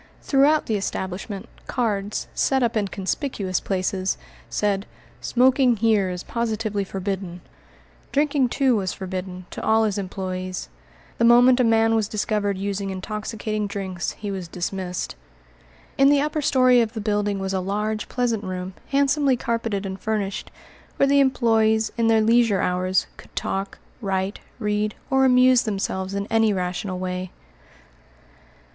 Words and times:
Throughout 0.23 0.65
the 0.65 0.77
establishment 0.77 1.47
cards, 1.67 2.27
set 2.33 2.63
up 2.63 2.75
in 2.75 2.87
conspicuous 2.87 3.59
places, 3.59 4.17
said, 4.49 4.87
"Smoking 5.19 5.77
here 5.77 6.09
is 6.09 6.23
positively 6.23 6.83
forbidden." 6.83 7.41
Drinking, 8.11 8.49
too, 8.49 8.75
was 8.75 8.93
forbidden 8.93 9.45
to 9.51 9.63
all 9.63 9.83
his 9.83 9.99
employés. 9.99 10.69
The 11.19 11.23
moment 11.23 11.59
a 11.59 11.63
man 11.63 11.93
was 11.93 12.07
discovered 12.07 12.57
using 12.57 12.89
intoxicating 12.89 13.67
drinks, 13.67 14.13
he 14.13 14.31
was 14.31 14.47
dismissed. 14.47 15.15
In 15.99 16.09
the 16.09 16.19
upper 16.19 16.41
story 16.41 16.81
of 16.81 16.93
the 16.93 16.99
building 16.99 17.37
was 17.37 17.53
a 17.53 17.59
large, 17.59 18.09
pleasant 18.09 18.43
room, 18.43 18.73
handsomely 18.87 19.37
carpeted 19.37 19.85
and 19.85 19.99
furnished, 19.99 20.49
where 20.97 21.05
the 21.05 21.21
employés, 21.23 21.91
in 21.95 22.07
their 22.07 22.21
leisure 22.21 22.59
hours, 22.59 23.05
could 23.17 23.35
talk, 23.35 23.77
write, 24.01 24.39
read, 24.57 24.95
or 25.11 25.25
amuse 25.25 25.61
themselves 25.61 26.15
in 26.15 26.25
any 26.31 26.51
rational 26.53 26.97
way. 26.97 27.31